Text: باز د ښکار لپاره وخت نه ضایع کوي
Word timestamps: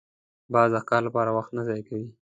باز 0.53 0.69
د 0.75 0.77
ښکار 0.83 1.01
لپاره 1.07 1.29
وخت 1.37 1.51
نه 1.57 1.61
ضایع 1.67 1.83
کوي 1.89 2.07